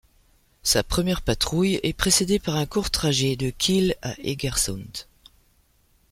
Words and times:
Sa 0.63 0.81
première 0.81 1.21
patrouille 1.21 1.79
est 1.83 1.93
précédée 1.93 2.39
par 2.39 2.55
un 2.55 2.65
court 2.65 2.89
trajet 2.89 3.35
de 3.35 3.51
Kiel 3.51 3.93
à 4.01 4.15
Egersund. 4.17 4.89